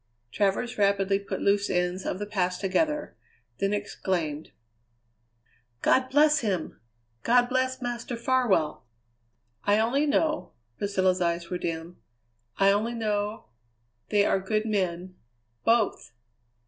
Travers 0.31 0.79
rapidly 0.79 1.19
put 1.19 1.43
loose 1.43 1.69
ends 1.69 2.07
of 2.07 2.17
the 2.17 2.25
past 2.25 2.59
together, 2.59 3.15
then 3.59 3.71
exclaimed: 3.71 4.49
"God 5.83 6.09
bless 6.09 6.39
him; 6.39 6.81
God 7.21 7.47
bless 7.47 7.83
Master 7.83 8.17
Farwell!" 8.17 8.87
"I 9.63 9.77
only 9.77 10.07
know" 10.07 10.53
Priscilla's 10.79 11.21
eyes 11.21 11.51
were 11.51 11.59
dim 11.59 12.01
"I 12.57 12.71
only 12.71 12.95
know 12.95 13.49
they 14.09 14.25
are 14.25 14.39
good 14.39 14.65
men 14.65 15.17
both!" 15.65 16.11